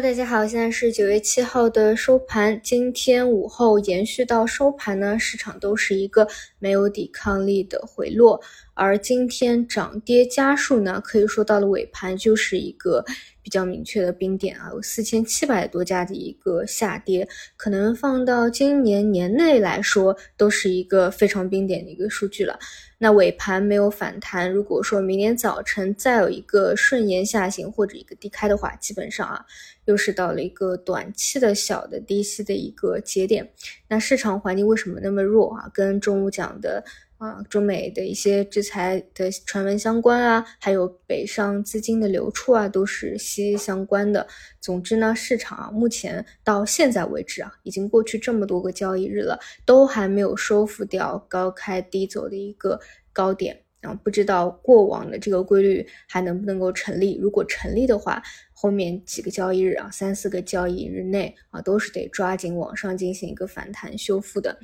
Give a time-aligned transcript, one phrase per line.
[0.00, 2.60] 大家好，现在是九月七号的收盘。
[2.62, 6.28] 今天午后延续到收盘呢，市场都是一个
[6.60, 8.40] 没有抵抗力的回落。
[8.78, 13.04] 而今天涨跌家数呢，可以说到了尾盘就是一个
[13.42, 22.56] 比较明确的冰点啊，有四千七百多家的一个下跌，可能放到今年年内来说，都是一个非常冰点的一个数据了。
[22.98, 29.44] 那尾盘没有反弹，如果说明天早晨再有一个顺延下行或者一个低开的话，基本上啊，
[29.86, 33.50] 又是到了一个短期的小的低吸的一个节点。
[33.88, 35.68] 那市场环境为什么那么弱啊？
[35.74, 36.84] 跟中午讲的。
[37.18, 44.26] 啊，中美的一些制裁的传闻相关啊，还有北上资金的流出啊，都是息息相关的。
[44.60, 52.80] 总之呢，市场啊，目前到现在为止啊，已经过去这么多个交易日了，都还没有收复掉高开低走的一个
[53.12, 53.64] 高点。
[53.80, 57.18] 啊，不知道过往的这个规律还能不能够成立？
[57.20, 64.58] 如果成立的话，后面几个交易日啊，三四个交易日内啊，都是得抓紧往上进行一个反弹修复的。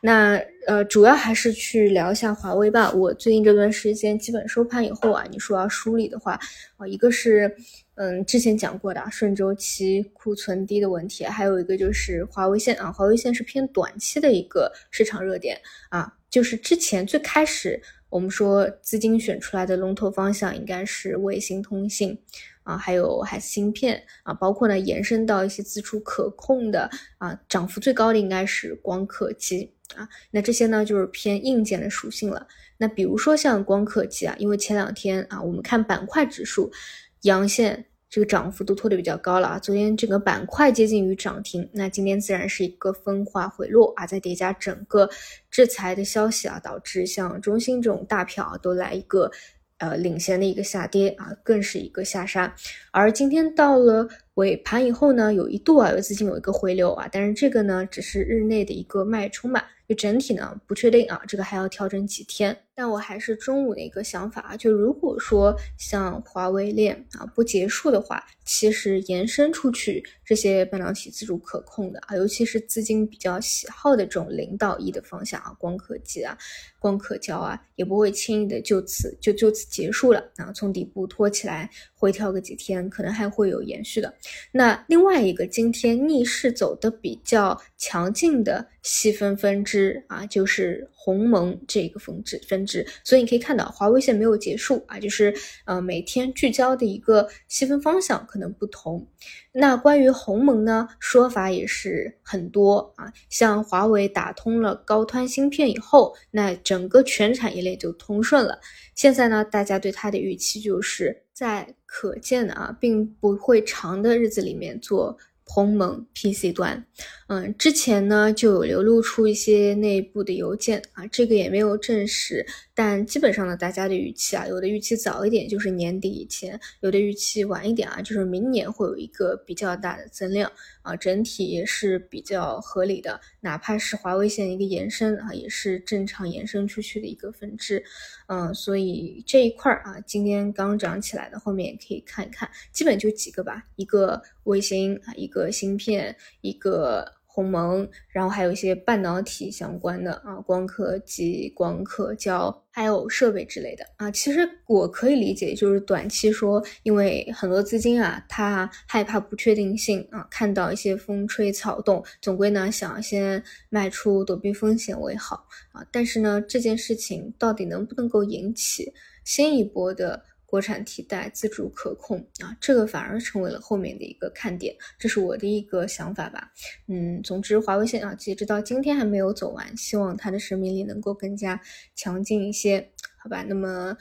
[0.00, 2.92] 那呃，主要还是去聊一下华为吧。
[2.92, 6.38] 我最近这段时间基本收盘以后啊，你说要梳理的话
[6.76, 7.52] 啊，一个是
[7.96, 17.82] 嗯之前讲过的顺周期库存低的问题，还有一个就是华为线啊，华为线是偏短期的一个市场热点啊，就是之前最开始。
[18.08, 22.20] 我们说资金选出来的龙头方向应该是卫星通信
[22.64, 30.08] 啊，还有还是芯片啊，包括呢延伸到一些自主可控的啊，涨幅最高的应该是光刻机啊。
[30.32, 32.48] 那这些呢就是偏硬件的属性了。
[32.78, 36.72] 那比如说像光刻机啊，因为前两天啊，我们看板块指数
[37.20, 37.86] 阳线。
[38.10, 39.58] 这个涨幅都拖得比较高了啊！
[39.60, 45.08] 昨天整个板块接近于涨停，那今天自然是一个分化回落啊，再叠加整个
[45.48, 49.30] 制裁的消息啊，导致像中兴这种大票啊都来一个
[49.78, 52.52] 呃领先的一个下跌啊，更是一个下杀。
[52.90, 62.56] 而今天到了尾盘以后呢，有一度啊有资金有一个回流啊，但是这个呢只是日内的一个脉冲吧，就整体呢不确定啊，这个还要调整几天。
[62.72, 76.38] 但我还是中午的一个想法啊，就如果说像华为链啊不结束的话，其实延伸出去这些半导体自主可控的啊，尤其是资金比较喜好的这种零到一的方向啊，光刻机啊、
[76.78, 84.14] 光刻胶啊，也不会轻易的就此就就此结束了啊，从底部拖起来回调个几天，可能还会有延续的。
[84.52, 92.86] 那另外一个今天逆势走的比较强劲的细分分支啊，就是鸿蒙这个分支分支。
[93.04, 99.06] 所以你可以看到，华为线没有结束啊，就是呃每天聚焦的一个细分方向可能不同。
[99.52, 108.60] 那关于鸿蒙呢，说法也是很多啊，像华为打通了高端芯片以后，那整个全产业链就通顺了。
[108.94, 115.16] 现在呢，大家对它的预期就是在可见的啊，并不会长的日子里面做。
[115.52, 116.86] 鸿蒙 PC 端，
[117.26, 130.48] 嗯，之前呢就有流露出一些内部的邮件啊，这个也没有证实，但基本上呢，大家的预期啊，有的预期早一点就是年底以前，有的预期晚一点啊，就是明年会有一个比较大的增量
[130.82, 137.82] 啊，整体也是比较合理的，哪怕是华为线一个延伸啊，也是正常延伸出去的一个分支，
[138.28, 145.39] 嗯，所以这一块儿啊，今天刚涨起来的，后面也可以看一看，基本就几个吧，一个卫星啊，一个。
[145.40, 154.10] 个芯片，一个鸿蒙，然后还有一些半导体相关的啊，光刻机、光刻胶，还有设备之类的啊。
[154.10, 165.86] 其实我可以理解，就是短期说，因为很多资金啊，他害怕不确定性啊，看到一些风吹草动，总归呢想先卖出，躲避风险为好啊。
[165.92, 168.92] 但是呢，这件事情到底能不能够引起
[169.24, 170.24] 新一波的？
[170.50, 176.50] 国产替代自主可控啊，这个反而成为了后面的一个看点，这是我的一个想法吧。
[176.88, 181.60] 嗯，总之华为线啊，截止到今天还没有走完，希望它的生命力能够更加
[181.94, 182.90] 强劲一些，
[183.22, 183.44] 好吧？
[183.46, 183.96] 那么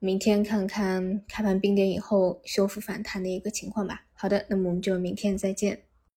[0.00, 4.04] 明天看看开盘冰点以后修复反弹的一个情况吧。
[4.12, 5.82] 好的，那么我们就明天再见。